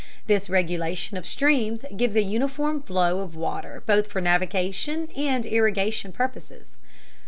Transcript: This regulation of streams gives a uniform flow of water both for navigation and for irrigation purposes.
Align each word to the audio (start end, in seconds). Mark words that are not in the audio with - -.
This 0.25 0.49
regulation 0.49 1.15
of 1.15 1.27
streams 1.27 1.85
gives 1.95 2.15
a 2.15 2.23
uniform 2.23 2.81
flow 2.81 3.19
of 3.19 3.35
water 3.35 3.83
both 3.85 4.07
for 4.07 4.19
navigation 4.19 5.09
and 5.15 5.43
for 5.45 5.49
irrigation 5.51 6.11
purposes. 6.11 6.75